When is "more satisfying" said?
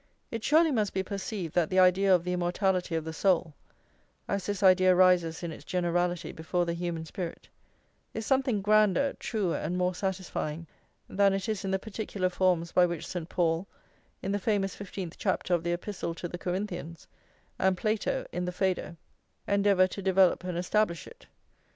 9.77-10.65